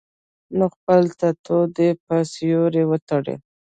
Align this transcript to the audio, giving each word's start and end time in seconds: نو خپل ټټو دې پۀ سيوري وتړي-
نو 0.57 0.65
خپل 0.75 1.01
ټټو 1.19 1.59
دې 1.75 1.89
پۀ 2.05 2.17
سيوري 2.33 2.83
وتړي- 2.89 3.35